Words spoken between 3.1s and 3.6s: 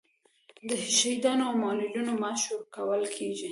کیږي؟